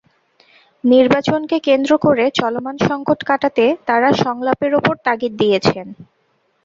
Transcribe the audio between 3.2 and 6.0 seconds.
কাটাতে তাঁরা সংলাপের ওপর তাগিদ দিয়েছেন।